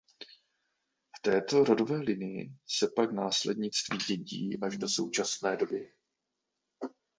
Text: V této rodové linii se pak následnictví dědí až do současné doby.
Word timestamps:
V 1.17 1.21
této 1.21 1.63
rodové 1.63 1.97
linii 1.97 2.51
se 2.67 2.87
pak 2.95 3.11
následnictví 3.11 3.97
dědí 3.97 4.59
až 4.61 4.77
do 4.77 4.89
současné 4.89 5.57
doby. 5.57 5.91